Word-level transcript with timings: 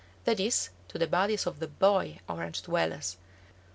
That 0.23 0.39
is, 0.39 0.71
to 0.87 0.97
the 0.97 1.05
bodies 1.05 1.45
of 1.45 1.59
the 1.59 1.67
boy 1.67 2.21
Orange 2.27 2.63
dwellers. 2.63 3.17